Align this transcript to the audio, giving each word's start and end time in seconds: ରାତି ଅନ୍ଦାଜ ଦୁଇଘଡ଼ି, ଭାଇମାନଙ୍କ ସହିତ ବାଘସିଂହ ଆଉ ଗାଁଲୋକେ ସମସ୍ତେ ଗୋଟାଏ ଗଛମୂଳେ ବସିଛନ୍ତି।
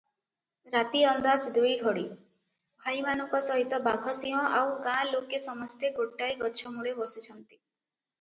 ରାତି 0.75 1.01
ଅନ୍ଦାଜ 1.07 1.49
ଦୁଇଘଡ଼ି, 1.57 2.05
ଭାଇମାନଙ୍କ 2.85 3.41
ସହିତ 3.49 3.79
ବାଘସିଂହ 3.89 4.41
ଆଉ 4.61 4.73
ଗାଁଲୋକେ 4.87 5.41
ସମସ୍ତେ 5.45 5.93
ଗୋଟାଏ 5.99 6.39
ଗଛମୂଳେ 6.41 6.95
ବସିଛନ୍ତି। 7.03 7.61